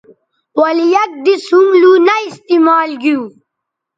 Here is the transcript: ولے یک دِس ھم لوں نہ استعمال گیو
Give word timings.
ولے 0.59 0.85
یک 0.95 1.11
دِس 1.25 1.43
ھم 1.55 1.65
لوں 1.81 1.97
نہ 2.07 2.15
استعمال 2.27 2.89
گیو 3.03 3.21